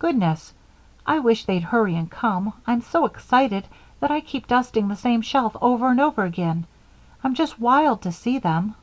[0.00, 0.52] "Goodness!
[1.06, 3.68] I wish they'd hurry and come; I'm so excited
[4.00, 6.66] that I keep dusting the same shelf over and over again.
[7.22, 8.74] I'm just wild to see them!"